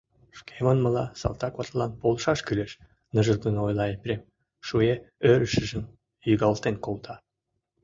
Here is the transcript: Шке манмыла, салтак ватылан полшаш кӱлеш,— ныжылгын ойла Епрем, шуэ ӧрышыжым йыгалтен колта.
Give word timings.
Шке 0.37 0.57
манмыла, 0.65 1.05
салтак 1.19 1.53
ватылан 1.57 1.91
полшаш 2.01 2.39
кӱлеш,— 2.47 2.71
ныжылгын 3.13 3.55
ойла 3.65 3.85
Епрем, 3.95 4.21
шуэ 4.67 4.93
ӧрышыжым 5.29 5.83
йыгалтен 6.29 6.75
колта. 6.85 7.15